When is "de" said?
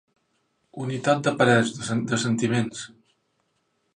1.27-1.33, 2.13-2.21